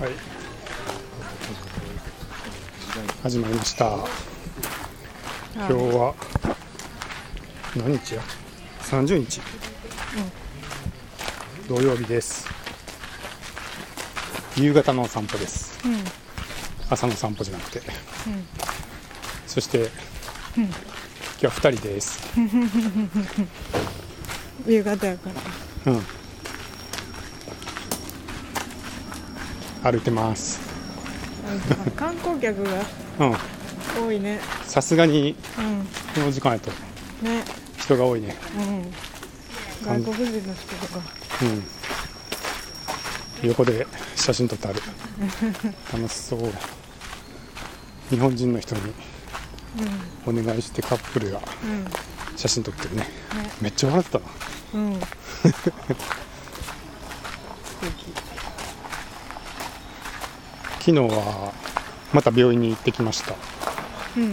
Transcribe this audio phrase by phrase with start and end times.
[0.00, 0.10] はい。
[3.22, 3.96] 始まりました。
[5.54, 6.14] 今日は
[7.76, 8.22] 何日や
[8.80, 9.40] 30日、
[11.68, 12.48] 土曜日です。
[14.56, 15.78] 夕方のお散歩です。
[15.86, 15.98] うん。
[16.90, 17.78] 朝の散歩じゃなくて。
[17.78, 17.84] うん。
[19.46, 19.90] そして、
[20.56, 20.66] 今
[21.38, 22.18] 日は2人です。
[24.66, 25.30] 夕方やか
[25.86, 25.92] ら。
[25.92, 26.04] うん
[29.84, 30.60] 歩いてます。
[31.86, 32.70] あ観光客が
[33.20, 33.36] うん。
[34.08, 34.40] 多いね。
[34.64, 35.86] さすがにうん。
[36.14, 36.70] この時間やと
[37.22, 37.44] ね。
[37.78, 38.34] 人が多いね。
[38.56, 38.90] うん。
[39.86, 41.00] 外国人の人とか。
[43.42, 43.48] うん。
[43.48, 44.80] 横で写真撮ってある。
[45.92, 46.40] 楽しそう。
[48.08, 48.80] 日本人の人に
[50.26, 51.84] お願いしてカップルがうん。
[52.38, 53.02] 写真撮ってるね。
[53.02, 53.08] ね。
[53.60, 54.18] めっちゃ笑ってた。
[54.18, 54.24] な
[54.74, 55.00] うん。
[55.00, 55.06] 素
[60.84, 61.50] 昨日は
[62.12, 63.32] また病院に行ってきました。
[64.14, 64.30] 敵うんうん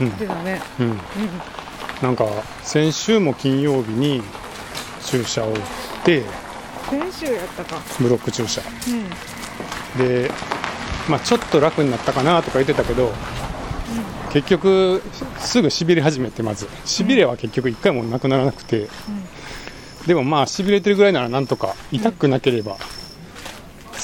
[0.00, 0.06] うん。
[0.08, 0.16] うん。
[0.18, 0.60] 出たね。
[0.78, 0.90] うん。
[0.90, 0.98] うん
[2.02, 2.26] なんか
[2.62, 4.20] 先週も金曜日に
[5.06, 5.56] 注射を打っ
[6.04, 6.22] て
[6.90, 7.80] 先週やったか。
[7.98, 8.60] ブロック注射。
[9.96, 10.06] うん。
[10.06, 10.30] で
[11.08, 13.10] まあちょっと楽になったかなとか言ってたけど
[14.34, 15.00] 結局
[15.38, 16.68] すぐしびれ始めてまず。
[16.84, 18.90] しびれは結局1回もなくならなくて、
[20.06, 22.76] でもまあしびれてるぐらいならなんとか痛くなければ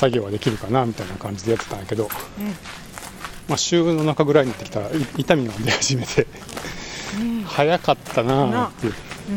[0.00, 2.08] 作業はできるかなみたいな感じでやってたんやけど、
[3.48, 6.26] まあ、週の中ぐらいになってきたらい痛みが出始めて
[7.20, 7.42] うん。
[7.42, 8.94] 早かったなっていう。
[9.28, 9.32] う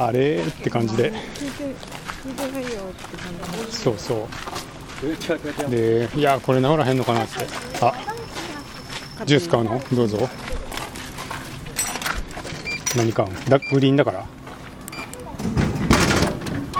[0.00, 0.02] ん。
[0.02, 0.38] あれ？
[0.44, 1.12] って感じで。
[1.12, 3.32] 聞いて聞いてないよって感
[3.70, 4.28] じそうそ
[5.68, 5.70] う。
[5.70, 7.46] でいやこれ治らへんのかなって。
[7.80, 7.94] あ
[9.24, 9.80] ジュース買うの？
[9.92, 10.28] どうぞ。
[12.96, 14.26] 何買うんだグリーンだから。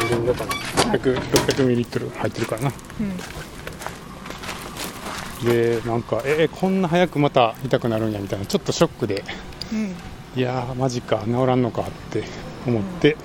[0.00, 0.65] グリーンだから
[0.98, 2.72] 600 600ミリリットル入ってるからな。
[3.00, 3.16] うん。
[5.48, 9.24] でなんかえーこんな早くまた痛くなるんやみたいなちょっとショックで。
[9.72, 9.94] うん。
[10.36, 12.24] いやーマジか治らんのかって
[12.66, 13.16] 思って、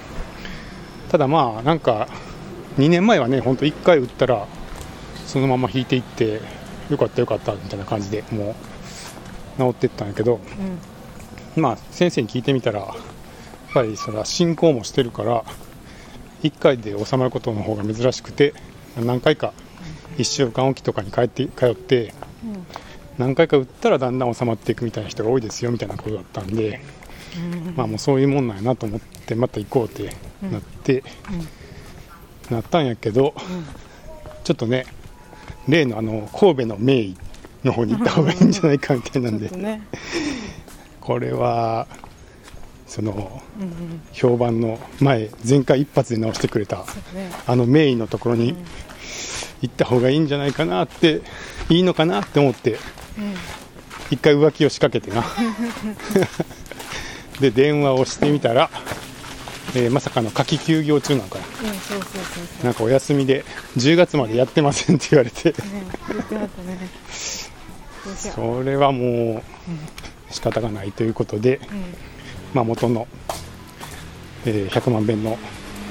[1.09, 2.07] ただまあなんか
[2.77, 4.47] 2年前はねほんと1回打ったら
[5.25, 6.41] そのまま引いていって
[6.89, 8.55] よかったよかったみたいな感じでも
[9.57, 10.39] う治っていったんやけど。
[11.55, 11.61] うん。
[11.61, 12.93] まあ先生に聞いてみたらやっ
[13.73, 15.43] ぱりそれは進行もしてるから
[16.43, 18.53] 1回で収まることの方が珍しくて
[18.97, 19.53] 何回か
[20.17, 22.13] 1週間おきとかに帰って通って
[22.43, 22.65] うん
[23.17, 26.81] 何回か打ったらだんだん収まっていくみたいな人が多いですよみたいなことだったんで、
[27.35, 31.03] うんまあもうそういうもんなんやなと思ってまた行こうってなって、
[32.49, 33.33] なったんやけど、
[34.43, 34.85] ちょっとね
[35.67, 37.17] 例のあの神戸の名医
[37.63, 39.49] の方に行った方がいいんじゃないかみたいなんで。
[40.99, 41.87] これは
[42.91, 43.41] その
[44.11, 46.83] 評判の前前回一発で治してくれた
[47.47, 48.53] あの名医のところに
[49.61, 51.21] 行った方がいいんじゃないかなって
[51.69, 52.77] いいのかなって思ってうん。
[54.09, 55.23] 一回浮気を仕掛けてな。
[57.39, 58.69] で電話をしてみたら、
[59.73, 61.45] えーまさかの夏季休業中なんかな。
[62.65, 63.45] なんかお休みで
[63.77, 65.55] 10月までやってませんって言われて。
[68.17, 69.41] それはも
[70.29, 72.10] う仕方がないということで、うん
[72.53, 73.07] まあ、元の、
[74.45, 75.37] えー100万遍の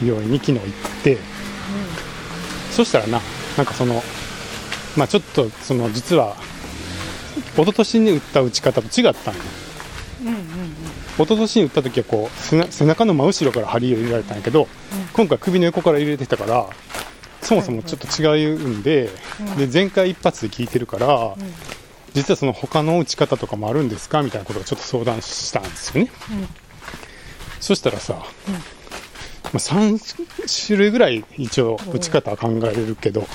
[0.05, 0.65] 病院に昨日行っ
[1.05, 1.19] て
[2.71, 3.21] そしたらな
[3.57, 4.03] なんかその
[4.97, 6.37] まあちょっとその実は
[7.55, 9.41] 一昨年に打った打ち方と違ったんよ
[10.23, 10.41] うんうんうん。
[10.41, 12.41] 一昨年に打った時はこう
[12.73, 14.69] 背中の真後ろから針を入れられたんやけど、
[15.13, 16.67] 今回首の横から入れてたから
[17.43, 19.11] そもそもちょっと違うんで,、
[19.59, 21.35] で前回一発で効いてるから、
[22.15, 26.49] 実はその他の打ち方とかもあるんですかみたいなことをちょっと相談したんですよね、うん。
[27.61, 28.21] そしたらさ、ま
[29.55, 33.27] あ、3種類ぐらい一応打ち方は考えれるけど、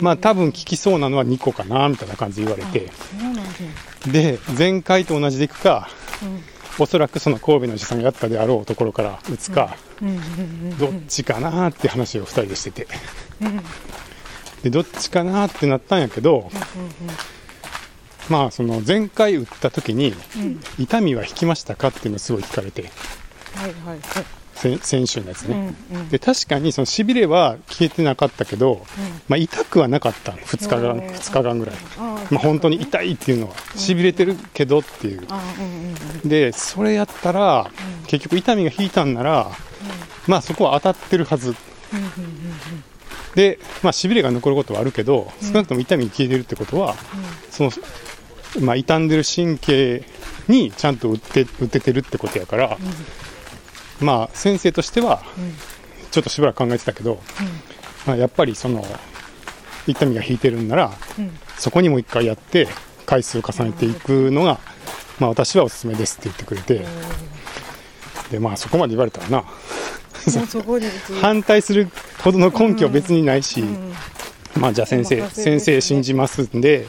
[0.00, 2.90] まあ多分効きそうなのは2個かなみたいな感じで言われて。
[4.10, 5.88] で前回と同じでいくか
[6.22, 6.42] うん。
[6.78, 10.08] おそらくその神戸の医者さんがやったであろうところから打つか、うん。
[10.08, 12.86] うんうんどっちかなって話を2人でしてて。
[13.40, 13.60] うん。
[14.62, 16.50] でどっちかなってなったんやけど
[18.28, 20.60] まあその前回打った時にうん。
[20.78, 22.90] 痛みは引きましたかっていうのをすごい聞かれて。
[23.54, 24.24] はいはいはい。
[24.54, 26.08] 先先週のやつうんね、うん。
[26.08, 28.84] で確かにそのしびれは消えてなかったけど、
[29.28, 30.38] まあ、痛くはなかったの。
[30.38, 35.26] 2日間うん2日間ぐらい、あまあ、本当に痛いっていうのはしびれてるけどっていう。
[36.24, 37.70] でそれやったら
[38.06, 39.50] 結局痛みが引いたんなら
[40.26, 41.50] まあそこは当たってるはず。
[41.92, 42.84] うんうん
[43.34, 46.94] でまあしびれが残ることはあるけど少なくとも痛みが消えてるってことは
[47.50, 47.70] その
[48.60, 50.04] まあ傷んでる神経
[50.48, 52.78] にちゃんと打って打ててるってことやから
[54.00, 55.54] まあ先生としてはうん。
[56.10, 57.20] ちょっとしばらく考えてたけど、
[58.06, 58.82] まあ、やっぱりその
[59.86, 61.30] 痛みが引いてるんならうん。
[61.58, 62.68] そこにもう一回やって
[63.04, 64.58] 回数を重ねていくのが、
[65.18, 66.86] まあ、私はおすすめですって言ってくれて
[68.30, 69.44] でまあそこまで言われたらな。
[71.20, 71.88] 反対する
[72.22, 73.94] ほどの根拠別にないし、うん。
[74.56, 76.86] まあじゃあ先生先生信じますんで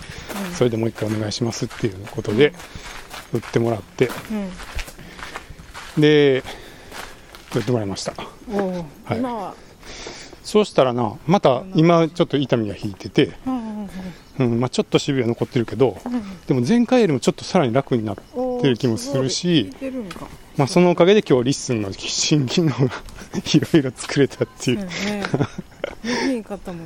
[0.58, 2.52] それでもう一回お願いしますっていうことで
[3.32, 4.10] 打ってもらって。
[5.98, 6.44] で
[7.56, 8.14] 打ってもらいました。
[8.14, 9.20] はい。
[9.20, 9.54] 今は？
[10.44, 13.90] そうしたらなまた今ちょっと痛みが引いてて、うんうん
[14.40, 14.60] うんうん。
[14.60, 15.98] まあ、ちょっとしびれは残ってるけど
[16.48, 19.72] でも前回よりもちょっとさらに楽になってる気もするし
[20.56, 22.76] まあ、そのおかげで今日 LISTEN の新機能が
[23.54, 24.88] いろいろ作れたっていう、うん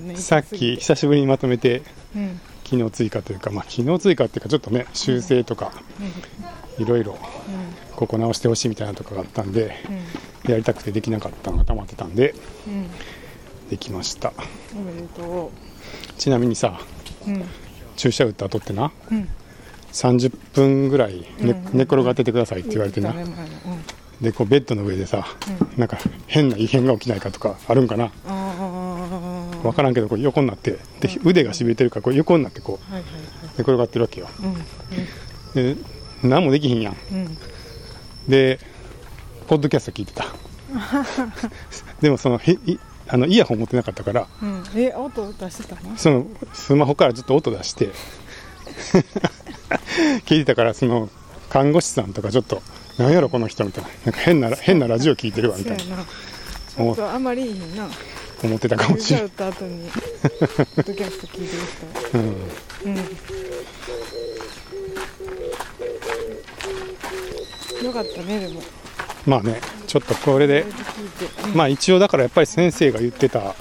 [0.08, 0.18] ね。
[0.18, 1.82] さっき久しぶりにまとめて
[2.14, 2.42] うん
[2.72, 5.74] 機能追加というか、まあ、機能追加っていうかちょっとね修正とか
[6.80, 7.18] いろいろ
[7.98, 9.76] ここ直してほしいみたいなとかがあったんで
[10.46, 12.34] うんやりたくてできなかったのが溜まってたんで
[12.66, 12.88] うん
[13.70, 14.32] できました。
[14.74, 15.52] おめでと
[16.18, 16.80] ちなみにさ
[17.98, 19.28] 注射打った後ってなうん
[19.92, 21.78] 30分ぐらい寝,、うん。
[21.78, 23.14] 寝転がっててくださいって言われてな。
[24.22, 25.26] でこうベッドの上でさ、
[25.76, 25.98] なんか
[26.28, 28.12] 変な異変が起きないかとかあるんかな
[29.62, 33.02] 分からんけどこう横になってで腕がしびれてるからこう横になってこう寝
[33.60, 34.28] 転がってるわけよ。
[34.42, 34.56] うん
[35.54, 35.76] で
[36.24, 36.98] 何もできひんやん。
[37.12, 37.38] うん。
[38.28, 38.60] で
[39.48, 40.26] ポッドキャスト聞いてた。
[42.02, 44.64] でもそのへいあのイヤホン持ってなかったからうん。
[44.76, 45.98] え音出してたの？
[45.98, 47.90] そのスマホからずっと音出して
[50.26, 51.10] 聞いてたからその
[51.50, 52.62] 看護師さんとかちょっと
[52.98, 53.90] 何やろこの人みたいな。
[54.06, 56.06] なんか変な変なラジオ聞いてるわみたいな。
[56.76, 57.14] そうやな。
[57.16, 57.90] あんまりいいな
[58.48, 61.56] 思ってたかもし打れない、った後にドキャスト聞いて
[62.18, 62.36] るうん、
[62.80, 62.90] 人。
[67.82, 67.86] うん。
[67.86, 68.62] よかったねでも。
[69.26, 70.66] まあねちょっとこれで
[71.46, 71.54] うん。
[71.56, 73.56] まあ一応だからやっぱり先生が言ってた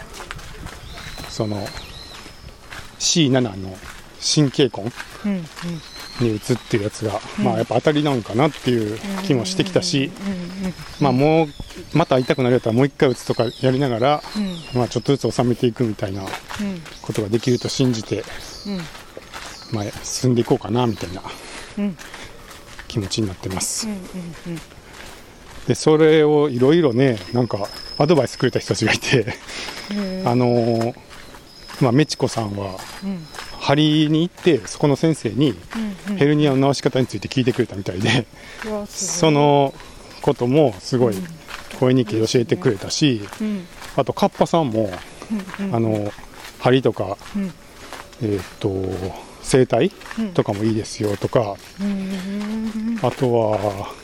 [1.28, 1.66] その
[2.98, 3.76] C7 の
[4.34, 4.84] 神経根。
[5.24, 5.44] うんうん
[6.20, 10.10] に打つっていうやつが、まあやっぱ当たりなんかなっていう気もしてきたし、
[11.00, 11.48] まあもう
[11.94, 14.78] また痛くなるやったらもう一回打つとかやりながら、うん。
[14.78, 16.28] まあちょっとずつ収めていくみたいなうん。
[17.02, 18.24] ことができると信じて、
[18.66, 19.76] うん。
[19.76, 21.22] まあ進んでいこうかなみたいな
[21.78, 21.96] うん。
[22.88, 23.86] 気持ちになってます。
[25.66, 27.68] でそれをいろいろねなんか
[27.98, 29.26] アドバイスくれた人たちがいて、
[29.92, 30.94] うんあのー
[31.80, 32.76] まあメチコさんは
[33.70, 35.54] うん針に行ってそこの先生に
[36.08, 38.26] うんヘルニアの治し方について聞いてくれたみたいで、
[38.88, 39.72] その
[40.22, 41.14] こともすごい
[41.78, 43.66] 声日記で教えてくれたし、うん。
[43.96, 44.90] あとカッパさんも、
[45.60, 46.12] うんあの
[46.58, 47.52] 針とか、うん。
[48.22, 48.70] えーっと
[49.42, 50.34] 整体うん。
[50.34, 52.98] とかもいいですよとか、うん。
[53.02, 53.94] あとは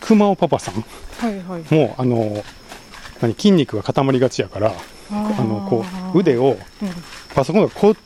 [0.00, 0.74] 熊尾パパさん
[1.18, 1.74] はいはい。
[1.74, 2.42] もあの
[3.20, 4.72] 何筋肉が固まりがちやから
[5.10, 5.84] ああのこ
[6.14, 6.88] う腕をうん
[7.34, 7.96] パソコンがこう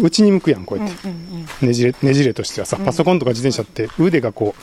[0.00, 2.84] 内に向くやんこううんやって、うんねじれねじれとしてはさ、うん。
[2.84, 4.54] パソコンとか自転車って腕がこ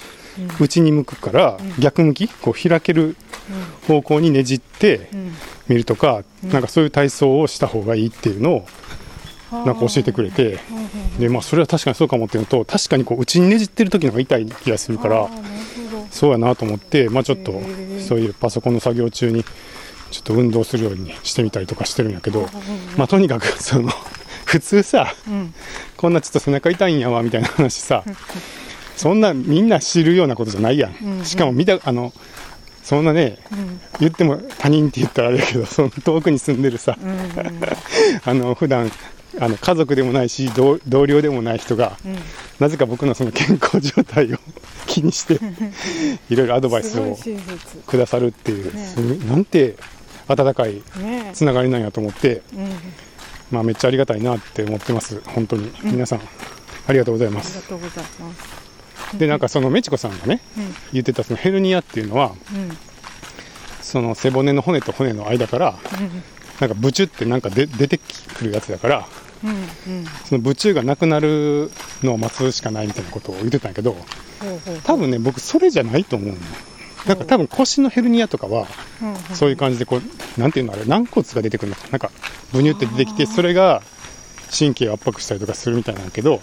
[0.60, 2.28] う内に向くから逆向き？
[2.28, 3.16] こう開ける
[3.88, 5.34] 方向にねじってうん。
[5.68, 8.66] みるとか、なんかそういう体操をした方がいいっていうのを
[9.52, 10.60] うんなんか教えてくれて。
[11.20, 15.30] でまあそれは確かにそうかもっていうのと確かにこう内にねじってる時の方が痛い気がするから
[16.12, 17.54] そうやなと思ってまあちょっと
[18.00, 19.46] そういうパソコンの作業中に
[20.12, 22.48] ちょっと運動するようにしてみたりとかしてるんやけどうん
[22.98, 23.90] まあとにかく その
[24.46, 25.54] 普通さうん。
[25.98, 28.04] こんなちょっと背中痛いんやわみたいな話さ
[28.96, 31.22] そんなみんな知るようなことじゃないやうんうん。
[31.22, 32.14] んしかも見たあの
[32.84, 33.82] そんなねうん。
[34.00, 37.20] 言っても他人って言ったらあれやけどその遠くに住んでるさうん
[38.24, 38.92] あの普段
[39.38, 42.18] あの家族でもないし同同僚でもない人がうん。
[42.60, 44.38] なぜか僕のその健康状態を
[44.88, 45.40] 気にして
[46.30, 47.18] いろいろアドバイスを
[47.88, 49.26] くださるっていう、ね。
[49.28, 49.76] なんて
[50.28, 51.32] 温かいね。
[51.34, 52.70] つながりなんやと思って、うん。
[53.52, 55.22] まあ、めっちゃありがたいなって思ってます。
[55.28, 55.72] 本当に。
[55.84, 56.20] 皆さん、
[56.88, 59.18] ありがとうございまありすがとうございます。
[59.18, 60.76] でなんかそのメチコさんがねうん。
[60.94, 62.78] 言ってたそのヘルニアっていうのはうん。
[63.82, 65.76] その背骨の骨と骨の間から
[66.60, 69.08] なんかブチュってなんかで出てくるやつだから
[69.44, 69.50] うん。
[69.52, 70.06] うん。
[70.26, 71.72] そのブチュがなくなる
[72.04, 73.96] のを待つしかないみたいなことを言ってたんやけど
[74.84, 76.36] 多分ね僕それじゃないと思うの
[77.08, 78.68] なんか多分腰のヘルニアとかは
[79.02, 81.88] うんそういう感じでこうなんていうのあれ軟骨が出てくるのか。
[81.92, 82.12] なんか
[82.52, 83.82] ブニュって出てきてそれが
[84.58, 86.40] 神経を圧迫したりとかするみたいなんやけど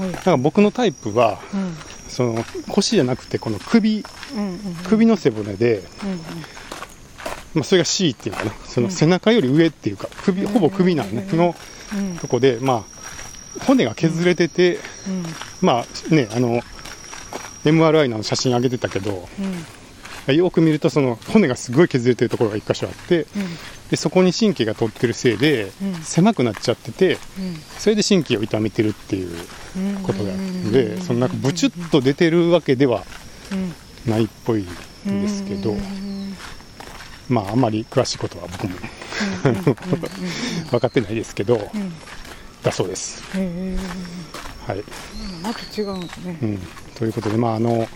[0.00, 1.76] なんか僕のタイプはうん。
[2.08, 4.04] その腰じゃなくてこの首
[4.88, 5.84] 首の背骨で、うん
[7.54, 8.52] まあ、それが C っていうのかな。
[8.64, 11.56] その背中より上っていうか首ほぼ首なんねの
[11.94, 12.84] うんとこでま
[13.58, 14.76] あ骨が削れてて
[15.08, 15.24] うん。
[15.60, 16.62] まあねあの
[17.64, 19.66] MRI の写真上げてたけどうん
[20.32, 23.26] よく見るとその骨がすごい削れてるところが1箇所あってうん。
[23.90, 25.94] でそこに神経が通ってるせいでうん。
[26.02, 27.56] 狭くなっちゃっててうん。
[27.78, 29.30] それで神経を痛めてるっていう
[29.76, 33.04] うんことなのでそのなんかブチュッと出てるわけでは
[33.52, 34.66] うんないっぽい
[35.08, 36.34] んですけどうん。
[37.28, 38.74] まああんまり詳しいことは僕も
[40.70, 41.70] 分かってないですけど
[42.62, 43.22] だそうです。
[44.66, 44.82] はい。
[45.42, 46.38] また違うんですね。
[46.42, 46.58] うん、
[46.96, 47.86] ということで、まあ、あの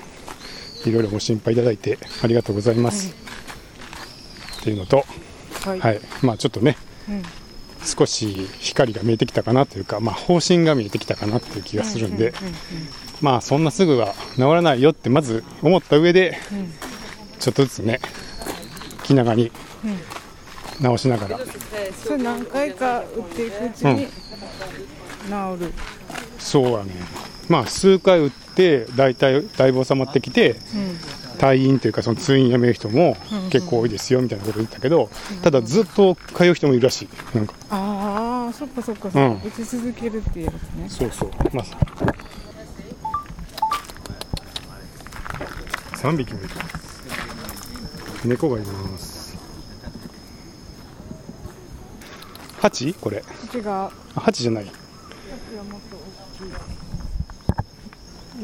[0.87, 3.15] いろいろご心配いただいてありがとうございます。
[4.61, 5.05] っていうのと、
[5.65, 5.81] はい。
[5.81, 6.01] はい。
[6.23, 6.77] まあ、ちょっとね
[7.09, 7.23] うん。
[7.85, 12.35] 少し光が見えてきたかなというか、まあ、方針が見えてきたかなっていう気がするんで、ううん
[13.23, 16.73] まあそんなすぐは治らないよってまず思った上でうん。
[17.39, 18.01] ちょっとずつね
[19.03, 19.51] 気長に
[19.85, 20.85] うん。
[20.85, 21.39] 直しながら。
[22.03, 25.73] それ何回か打っていくうちに治る。
[26.39, 26.93] そうやね
[27.51, 30.57] まあ数回打って大体だいぶ収まってきてうん。
[31.41, 33.17] 退院というかその通院辞める人も
[33.51, 35.09] 結構多いですよみたいなこと言ったけど
[35.43, 37.55] ただずっと通う人もいるらしいなんか。
[37.71, 39.13] ああそっかそっかうん。
[39.41, 40.89] か打ち続けるっていうやつね。
[40.89, 41.31] そうそう。
[41.55, 41.65] まあ
[45.97, 46.49] 3匹もいる。
[48.27, 49.39] 猫がいます。
[52.61, 53.25] ハチこれ。
[53.55, 54.67] 違うあハチじゃない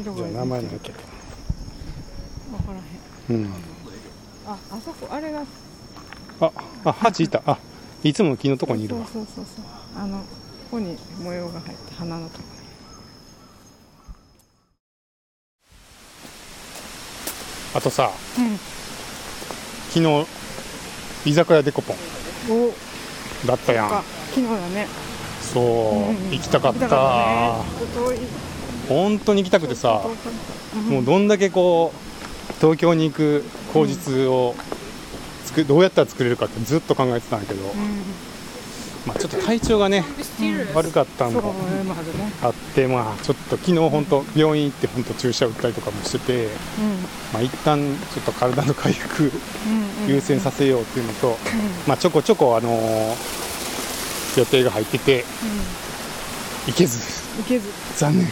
[0.03, 0.91] 色じゃあが名前なんだっけ。
[0.91, 0.99] 分
[2.59, 3.41] からへん。
[3.43, 3.53] うん。
[4.47, 5.43] ああそこあれが。
[6.39, 6.51] あ
[6.85, 7.41] あハチいた。
[7.45, 7.57] あ
[8.03, 9.05] いつもの木のとこにいるわ。
[9.05, 9.65] そうそうそうそう。
[9.95, 10.25] あのこ
[10.71, 12.43] こに模様が入って花のとこ。
[17.75, 18.57] あとさうん。
[19.89, 20.27] 昨日
[21.25, 21.97] 居酒屋デコポン。
[22.49, 22.73] お。
[23.47, 23.99] だったやか。
[23.99, 24.87] ん昨日だね。
[25.41, 25.63] そう、
[26.09, 26.31] うん。
[26.31, 26.87] 行きたかった。
[26.87, 28.46] ね
[28.87, 30.01] 本当に行きたくてさ
[30.89, 34.55] もうどんだけこう東京に行く口実を
[35.45, 37.69] 作どうやったら作れるかってずっと考えてたんだけど、うん。
[39.05, 40.03] まあ、ちょっと体調がね
[40.73, 41.53] 悪かったのも
[41.85, 41.95] ま
[42.43, 46.51] あってまあちょっと昨日本当病院行って本当注射打ったりとかもしてて、うん。
[47.33, 47.79] まあ、一旦
[48.13, 49.31] ちょっと体の回復
[50.07, 51.37] 優先させようっていうのと、
[51.87, 53.37] まあ、ちょこちょこあのー
[54.37, 55.25] 予定が入ってて
[56.67, 57.69] 行けずうんいけず。
[57.97, 58.27] 残念。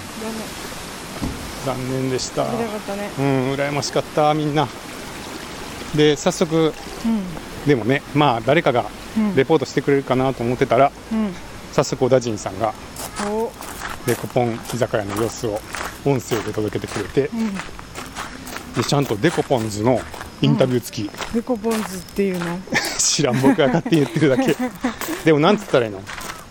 [1.66, 2.10] 残念。
[2.10, 2.46] でした。
[2.46, 3.10] たかったね。
[3.18, 4.68] うん羨ましかったみんな。
[5.96, 6.74] で早速
[7.06, 7.24] うん。
[7.68, 8.86] でもねまあ誰かが
[9.18, 9.36] うん。
[9.36, 11.34] レポートしてくれるかなと思ってたらうん。
[11.72, 12.74] 早速小田陣さんが
[13.28, 13.52] お。
[14.08, 15.60] デコポン居酒屋の様子を
[16.06, 17.54] 音声で届けてくれてうん。
[18.76, 20.00] でちゃんとデコポンズの
[20.42, 22.60] インタビュー付き、デコポンズっていうの？
[23.00, 24.56] 知らん僕が勝手に言ってるだけ。
[25.24, 26.02] でもなんつったらいいの？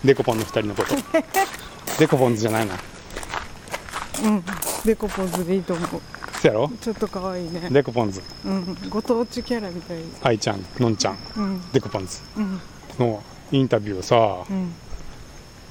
[0.03, 0.95] デコポンの2人のこと
[1.99, 2.73] デコポンズじゃないの
[4.25, 4.43] うん。
[4.85, 6.01] デコポンズでいいと思う。
[6.41, 6.69] そやろ？
[6.81, 7.69] ちょっと可愛いね。
[7.71, 8.21] デコポンズ。
[8.45, 8.77] うん。
[8.89, 9.97] ご当地キャラみたい。
[10.23, 11.17] 愛ちゃんのんちゃん。
[11.37, 11.61] うん。
[11.71, 12.19] デコポンズ。
[12.37, 12.59] うん。
[12.99, 14.73] のインタビューをさうん。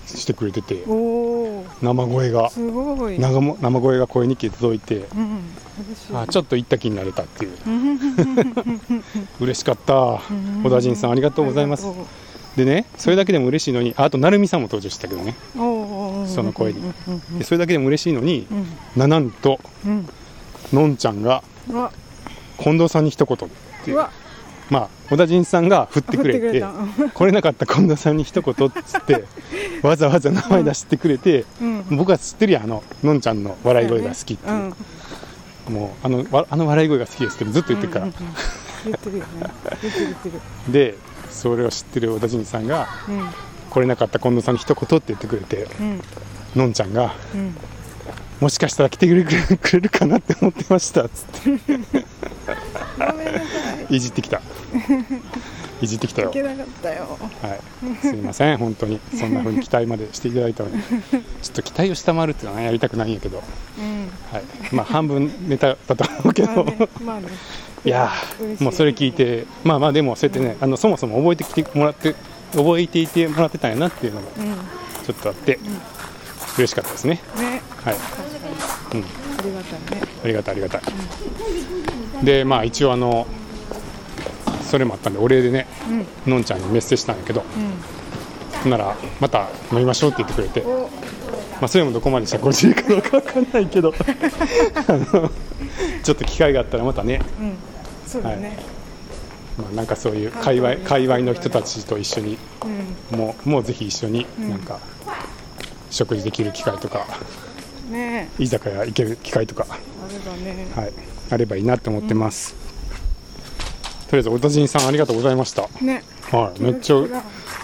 [0.06, 0.84] してくれてて。
[1.82, 2.50] 生声が。
[2.50, 3.18] すごい。
[3.18, 5.06] 生も生声が声に聞いて届いて。
[5.14, 5.40] うん。
[6.14, 7.52] あちょっと行った気になれたっていう。
[7.66, 9.04] う ん
[9.40, 10.20] 嬉しかった。
[10.62, 11.86] 小田陣さんありがとうございます。
[12.56, 15.34] でねそれだけでも嬉しいのにああと成美さんも登場したけどね。
[15.56, 15.73] うおー
[16.34, 16.82] その声に。
[17.42, 18.66] それだけでも嬉しいのにうん。
[18.96, 20.08] ななんとうん。
[20.72, 21.42] のんちゃんが
[22.58, 23.50] 近藤さんに一言っ
[23.84, 24.04] ていう。
[24.70, 26.64] まあ小田陣さんが振ってくれて
[27.12, 29.24] 来れなかった近藤さんに一言っつって
[29.86, 31.84] わざわざ名前出してくれて、うん。
[31.96, 34.54] 僕は知ってるやんあののんちゃんの笑い声が好きっていう、
[35.68, 35.74] うん。
[35.74, 38.06] もうあのわあの笑い声が好きですってずっと言ってるから、
[40.68, 40.96] で
[41.30, 43.28] それを知ってる小田陣さんがうん
[43.74, 46.00] 来れなかった近藤さんに一言って言ってくれてうん。
[46.54, 47.56] のんちゃんがうん。
[48.40, 49.24] もしかしたら来てくれ
[49.80, 51.74] るかなって思ってましたっつって。
[53.90, 53.96] い。
[53.96, 54.40] いじってきた。
[55.80, 56.30] いじってきたよ。
[56.30, 57.18] いけなかったよ。
[57.42, 57.60] はい、
[58.00, 59.00] すいません、本当に。
[59.18, 63.42] そんな風に期待までしていただいたのに、ちょっと期待を下回るっていうのはねやりたくないんやけど、
[63.78, 64.10] うん。
[64.32, 67.28] はい、まあ半分ネタだと思うけど、まあねまあね。
[67.84, 68.10] いや
[68.60, 72.14] もうそれ聞いて、まあまあでもそうやってね、あのそもそも覚えてきてもらって、
[72.56, 74.54] 覚えていてもらってたんやなっていうのもうん。
[75.04, 75.58] ちょっとあって、
[76.56, 77.20] 嬉しかったですね。
[77.36, 77.62] ね。
[77.84, 77.96] はい、
[78.94, 79.06] うん、に
[79.38, 80.02] ありがたいね。
[80.24, 82.24] ありがたいありがたい。
[82.24, 83.26] で、まあ一応あの
[84.62, 85.66] それもあったんでお礼でね、
[86.26, 86.32] うん。
[86.32, 87.44] のんちゃんにメッセージしたんやけど、
[88.64, 90.64] うならまた飲みましょうって言ってくれて。
[91.60, 95.30] まあ、それもどこまでしたら50かどうかわかんないけど あの
[96.02, 97.56] ちょっと機会があったらまたね、うん。
[98.06, 98.58] そうだね
[99.58, 102.38] まあ、なんかそういう界隈界隈の人たちと一緒に
[103.12, 103.18] うん。
[103.18, 104.80] もうもうぜひ一緒になんか
[105.90, 107.06] 食事できる機会とか
[107.90, 109.76] ね居酒屋行ける機会とか、あ
[110.08, 110.66] れだね。
[110.74, 110.92] はい、
[111.30, 112.56] あればいいなと思ってます、
[114.14, 115.68] りあえずおたじんさんありがとうございました。
[115.80, 116.02] ね。
[116.30, 116.62] はい。
[116.62, 116.96] めっちゃ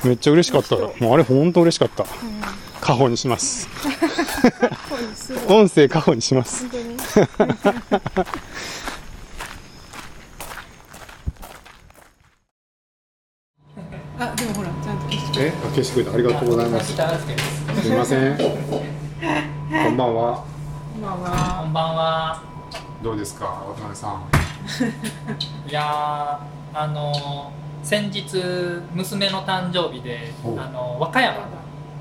[0.04, 0.76] めっちゃ嬉しかった。
[0.76, 2.04] よもうあれ本当嬉しかった。
[2.80, 3.68] 過保にします。
[5.48, 6.66] 音声過保にします
[7.36, 7.80] 本当に
[14.20, 16.92] あでもほらちゃんと消してえ消してくれてありがとうございます。
[16.92, 18.36] すいません。
[18.36, 20.44] こんばんは。
[21.00, 22.42] まあまこんばんは。
[23.02, 24.20] どうですか渡辺さん。
[25.70, 27.50] いやーあの
[27.82, 28.36] 先日
[28.92, 31.40] 娘の誕生日でおあの和歌山あ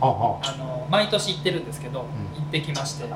[0.02, 0.06] あ。
[0.44, 2.04] あの毎年行ってるんですけど、ん。
[2.04, 2.08] 行
[2.42, 3.16] ってきましてあ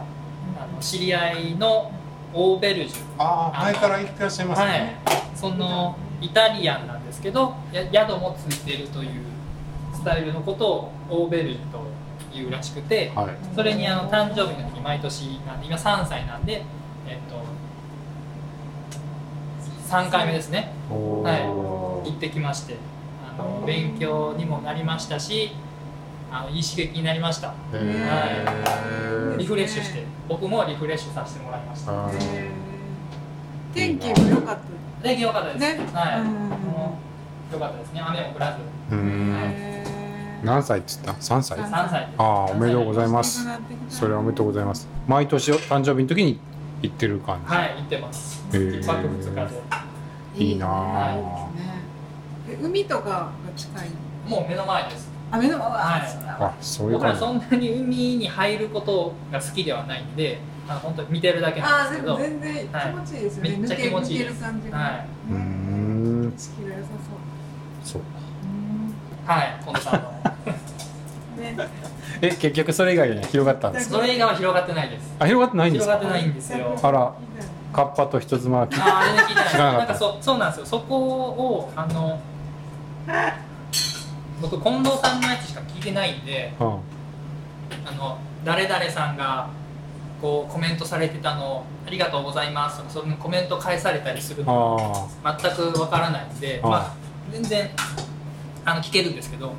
[0.74, 1.92] の知り合いの
[2.34, 2.98] オーベルジュ。
[3.18, 4.72] ああ前から言ってらっしゃいますはい。
[4.72, 4.96] ね、
[5.36, 9.22] そのイタリアンなんですけどや宿もついてるという
[9.93, 11.84] スタイルのことをオーベルジュと
[12.36, 13.27] いうらしくて、はい。
[13.55, 16.63] それにあの誕生日の日に毎年なんで今3歳なんで
[17.08, 17.43] えっと
[19.88, 20.74] 3回目ですね。
[20.89, 21.41] おはい。
[21.41, 21.43] ー
[22.03, 22.77] 行ってきまして
[23.38, 25.51] あの勉強にもなりましたし
[26.32, 27.53] あのいい刺激になりました。
[27.72, 29.38] へー。
[29.38, 32.10] リフレッシュして僕もリフレッシュさせてもらいました。
[33.74, 34.62] 天気も良かった
[35.03, 35.86] 天気良かったです、ね。
[35.93, 36.73] はい、
[37.54, 38.02] 良かったですね。
[38.06, 38.58] 雨も降ら
[38.90, 38.96] ず。
[38.96, 39.04] うー。
[39.04, 39.84] ん
[40.44, 41.58] 何歳って言った？3歳？
[41.58, 43.48] 三3歳ああおめでとうございます。
[43.90, 44.88] それはおめでとうございます。
[45.08, 46.40] 毎年誕生日の時に
[46.82, 48.44] 行ってる感じ、はい行ってます。
[48.52, 48.80] へー。
[48.80, 50.44] 一泊二日で。
[50.44, 51.14] いいなあ。
[51.16, 51.52] ね
[52.50, 53.90] え海とかが近い？
[54.30, 55.10] もう目の前です。
[55.32, 55.68] あ目の前。
[55.70, 56.02] はい。
[56.28, 62.18] あそういう僕ら感じそんなに海に入ることが好きではないんであの本当に見てるだけあなんですけど。
[62.18, 64.44] 全然気持ちいいですよね、めっちゃ気持ちいいです。
[64.44, 66.32] 抜け抜ける感じが、はうーん。
[66.32, 67.23] 景色が良さそう
[67.84, 68.02] そう
[69.25, 70.10] はい近藤さんの
[71.42, 71.70] ね
[72.22, 73.96] え結局それ以外には広がったんですか？
[73.96, 75.13] それ以外は広がってないです。
[75.20, 75.98] あ広がってないんですか？
[75.98, 76.80] 広がってないんですよ。
[76.82, 77.13] あら。
[77.74, 79.50] カッパと人妻はあーあれで聞いてない。
[79.50, 79.80] 知らなかった。
[79.80, 80.66] なんかそそうなんですよ。
[80.68, 82.20] そこをあの
[84.42, 86.68] 僕近藤さんのやつしか聞いてないんでうん。
[86.68, 89.48] あの誰々さんが
[90.22, 96.91] こうコメントされてたのありがとうございますとかそのコメント返されたりするのあ全くわからないんでああまあ
[97.32, 97.70] 全然
[98.66, 99.54] あの聞けるんですけど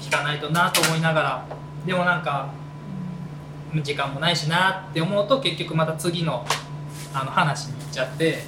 [0.00, 1.46] 聞かないとなと思いながら
[1.86, 2.48] でもなんか
[3.82, 6.44] 時間もないしなって思うと結局また次の
[7.12, 8.42] あの話に行っちゃって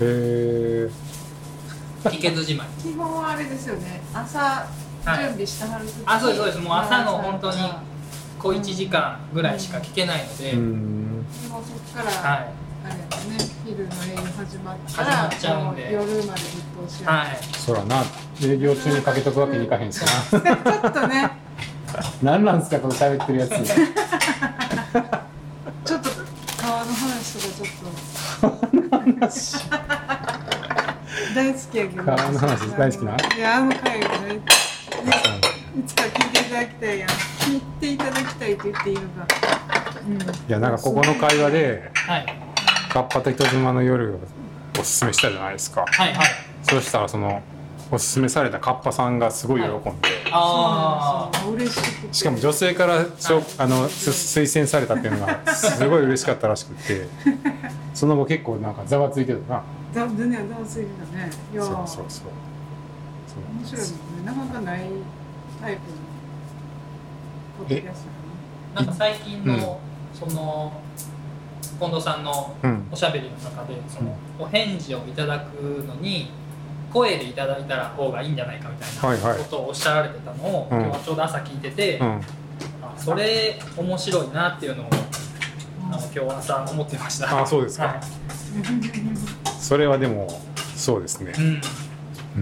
[2.04, 2.68] 聞けずじまい。
[2.82, 4.00] 基本はあれですよね。
[4.14, 4.66] 朝
[5.04, 5.24] 準はい。
[5.30, 6.58] 備してはる時にあそうですそうです。
[6.60, 7.82] もう朝の本当には
[8.38, 11.24] 小1時間ぐらいしか聞けないので、うーん。
[11.42, 12.52] でもそっから、はい
[12.88, 13.04] あれや
[13.38, 13.44] ね。
[13.66, 15.82] 昼の営業始まったら始まっちゃうんで。
[15.84, 17.28] も夜までぶっ通しやはい。
[17.56, 18.02] そらな
[18.42, 20.06] 営業中にかけとくわけにいかへんしな。
[20.06, 20.38] ちょ
[20.88, 21.30] っとね。
[22.22, 23.50] 何なんすかこの喋ってるやつ。
[23.50, 26.10] ちょっと
[26.60, 28.68] 川の話とかちょっと。
[31.34, 32.02] 大好きやけど。
[32.04, 33.16] 川の話大好きな？
[33.36, 34.40] いやあの回がね
[35.78, 37.08] いつか聞いていただきたいやん。
[37.08, 39.26] 聞いていただきたいと言っていいのか。
[40.06, 40.20] うん。
[40.22, 42.26] いやなんかここの会話ではい
[42.88, 44.18] カッパと人妻の夜を
[44.80, 45.84] おすすめしたじゃないですか。
[45.86, 46.26] はいはい。
[46.62, 47.42] そうしたらその
[47.90, 49.82] おすすめされたカッパさんがすごい喜んで、
[50.30, 57.06] あそうなんですよ嬉しかも女性からしょあのす推薦されたっていうのがすごい嬉しかったらしくて。
[57.94, 59.62] その後結構なんかざわついてたな。
[59.92, 61.30] ざ全然ざわついてたね。
[61.52, 62.28] いやそうそうそうそう。
[63.58, 64.24] 面白いもんね。
[64.24, 64.80] なかなかない
[65.60, 68.06] タイプのポッドキャス
[68.76, 68.82] あな。
[68.82, 69.80] んか最近の、
[70.14, 70.80] その
[71.78, 72.88] 近藤さんのうん。
[72.90, 76.30] おしゃべりの中でそのお返事をいただくのに
[76.92, 80.80] 声でいただいたら方がいいんじゃないかみたはいなことをおっしゃられてたのを、うん。
[80.80, 82.06] 今日ちょうど朝聞いてて、うん。
[82.82, 84.86] あそれ面白いなっていうのを
[85.90, 87.42] あの今日朝思ってました。
[87.42, 87.86] あそうですか。
[87.86, 88.00] はい。
[89.60, 90.40] それはでも
[90.74, 91.32] そうですね。
[91.36, 91.44] う、ん。
[91.44, 92.40] う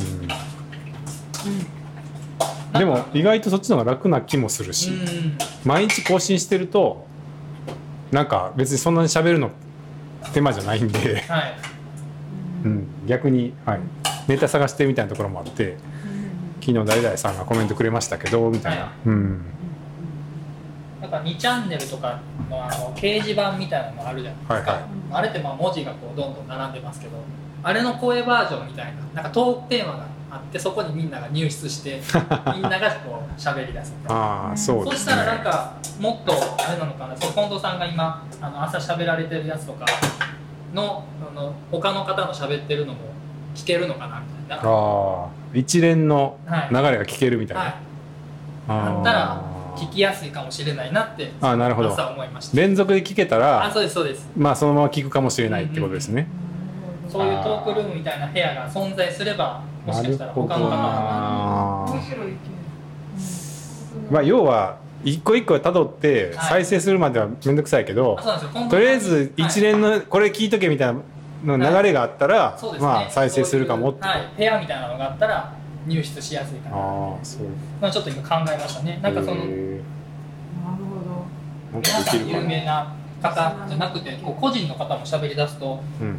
[2.75, 5.39] ん、でも意外とそっちの方が楽な気もするし、うん。
[5.65, 7.07] 毎日更新してると
[8.11, 9.51] なんか別にそんなに喋るの
[10.33, 11.57] 手間じゃないんで、はい。
[12.65, 13.81] うん、逆に、はい、
[14.29, 15.77] ネタ探してみたいなところもあって
[16.61, 18.91] 昨日誰々さんがコメントくれましたけどみたいな、はい。
[19.07, 19.45] うん。
[21.01, 24.85] なんか2チャンネルとかのあの掲示板みたいなのあるじゃないですか、はいはい。
[25.13, 27.13] あれってまあ文字がこうどんどん並んでますけど
[27.63, 32.01] あれの声バージョンみたいななんかトークテーマがあってそこにみんなが入室して
[32.53, 34.23] みんながこう喋り出すみたいな。
[34.23, 34.91] ああそうね。
[34.91, 37.17] そしたらなんかもっとあれなのかな。
[37.17, 39.87] そう近藤さんが今あの朝喋られてるやつとか
[40.75, 42.99] のあの他の方の喋ってるのも
[43.55, 44.63] 聞けるのかなみたいな。
[44.65, 47.75] ああ一連のはい流れが聞けるみたいな、はい、
[48.69, 48.95] あー。
[48.95, 49.41] だったら
[49.77, 51.93] 聞きやすいかもしれないなってあーなるほど。
[51.93, 52.57] 朝思いました。
[52.57, 54.29] 連続で聞けたあらそうですそうです。
[54.37, 56.27] まあそのまま聞くかもしれないってことですね、
[57.07, 66.65] そそういうトークルームみたいな部屋が存在すればもしかしたら他の方も面白いけどまあ要は一個一個辿ってはい。
[66.65, 68.51] 再生するまではめんどくさいけど、あそうなんですよ。
[68.55, 70.95] 今後とりあえず一連のこれ聞いとけみたい
[71.45, 72.89] なの流れがあったら、そうですね。
[72.89, 75.53] まあ再生するかもって、そういうはい、部屋みたいなのがあったら
[75.87, 76.77] 入室しやすいかな。
[76.77, 76.83] ああ
[77.23, 77.47] そう。
[77.81, 78.99] まあちょっと今考えましたね。
[79.03, 79.83] なんかそのる
[81.73, 82.49] ほーなんかできるかな。
[82.49, 86.19] 名な方じゃなくてこう個人の方も喋り出すとうん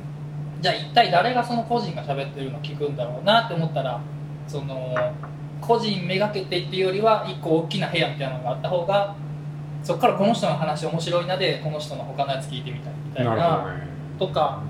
[0.61, 3.99] じゃあ一体誰がその個人が喋ってるのを聞くんだろうなって思ったら
[4.47, 4.95] その
[5.61, 9.15] 個人めがけてっていうよりは一個大きな部屋みたいなのがあった方が
[9.83, 13.87] そこからこの人の話面白いなでこの人の他のやつ聞いてみたいみたいなね。
[14.19, 14.61] とか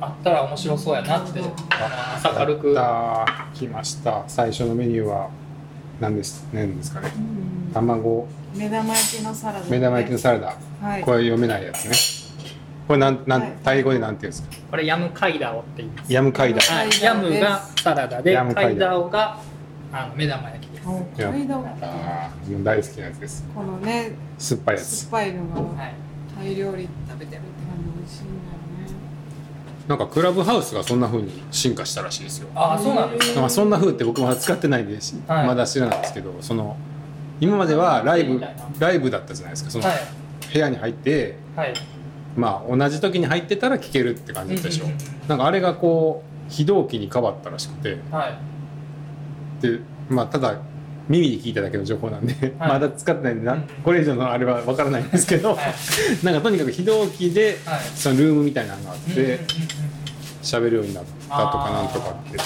[0.00, 1.40] あったら面白そうやなって
[1.70, 2.74] あ朝軽く。
[3.54, 4.24] 来ました。
[4.26, 5.30] 最初のメニューは
[6.00, 7.08] 何です何ですかね？
[7.10, 7.72] ど、うん。
[7.72, 8.26] 卵。
[8.54, 9.66] 目玉焼きのサラダ。
[9.66, 10.56] 目玉焼きのサラダ。
[10.82, 11.02] はい。
[11.02, 12.23] これ読めないやつね
[12.86, 13.52] これなんなん、はい。
[13.64, 14.48] タイ語でなんていうんですか？
[14.70, 16.12] これヤムカイダオって言います。
[16.12, 16.60] ヤムカイダ。
[16.60, 18.98] はい、カイダオですヤムがサラダでヤムカイダ。
[18.98, 19.40] オカイダオが
[19.92, 23.44] あの目玉焼きです、お階段あーもう大好きなやつです。
[23.54, 24.86] このね酸っぱいやつ。
[24.86, 25.94] 酸っぱいのがはい、
[26.36, 28.94] タイ料理食べてるって感じで美味しいんだよね。
[29.86, 32.48] なんかクラブハウスがそんな風に進化したらしいですよ。
[32.54, 35.46] ああそうなんですまあ、そんな風って僕まだ使ってないんでし、はい。
[35.46, 36.76] まだ知らないですけどその
[37.40, 38.42] 今まではライブ
[38.78, 39.70] ライブだったじゃないですか。
[39.70, 39.96] そのはい。
[40.52, 41.74] 部屋に入ってはい
[42.36, 44.94] まあ同じ時に入ってたら聞けるって感じだったでしょ、うん
[45.28, 47.98] なんかあれがこう非同期に変わったらしくて。
[48.10, 48.38] はい。
[49.62, 50.60] でまあただ
[51.08, 52.68] 耳で聞いただけの情報なんで、はい。
[52.70, 53.56] まだ使ってないんでな。
[53.82, 55.74] これ以上のあれは分からないんですけど、はい。
[56.24, 57.80] なんかとにかく非同期ではい。
[57.94, 62.38] そのルームみたいなのがあっうんうんるようになったとかなんとかって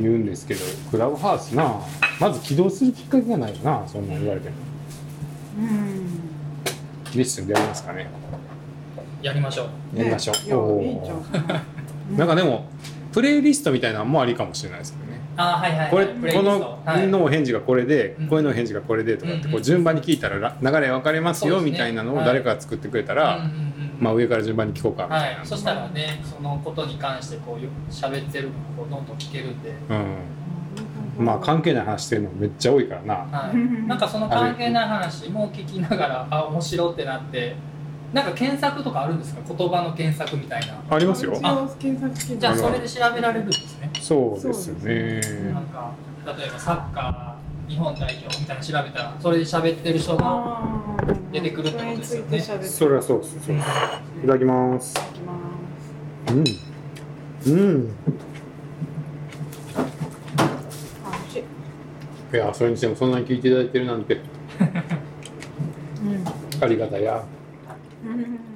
[0.00, 0.60] 言うんですけど
[0.90, 1.80] クラブハウスな
[2.18, 4.54] まず起動するきっかけがないよなそんなん言われても。
[5.58, 6.06] うん。
[7.14, 8.08] レッスンでやりますかね
[9.26, 9.98] やりましょう。
[9.98, 11.02] やりましょう、いやいいん。
[12.16, 12.66] ななんかでも
[13.12, 15.20] プレイリストみたいなのもありかもしれないですけどね。
[15.36, 22.26] あーはいはいこれこののお返事がこれで、うんこれのお返事がこれでとかってこう順番に聞いたらら流れ分かれますよみたいなのをはい。
[22.26, 23.40] 誰かが作ってくれたら、
[23.98, 29.72] まあ上から順番に聞こうかみたいな、はい、そしたらねそのことに関してこうよ喋ってるのをこうどんどん聞けるんで、
[31.18, 33.14] うん、まあ関係ない話してるのめっちゃ多いからな。
[33.14, 33.56] はい、
[33.88, 37.56] なんかその関係ない話も聞きながらあ面白ってなって
[38.16, 39.42] なんか検索とかあるんですか？
[39.46, 40.82] 言葉の検索みたいな。
[40.88, 41.32] ありますよ。
[41.34, 43.90] 一応検索してじゃあそれで調べられるんですね。
[44.00, 45.20] そうですね。
[45.52, 45.92] なんか
[46.38, 50.62] 例えばサッカー日本代表みたいなの調べたらそれで喋ってる人が
[51.30, 52.24] 出てくるってことですよ
[52.56, 52.64] ね。
[52.64, 53.68] それはそうですそうです
[54.24, 54.94] いただきます。
[54.96, 55.34] いきま
[57.42, 57.52] すうん。
[57.52, 57.94] うん
[62.32, 64.14] いやそれにしてもそんなに聞いていただいてるなんて。
[64.14, 64.18] う
[66.62, 66.62] ん。
[66.62, 67.22] ありがたや
[68.02, 68.55] 嗯。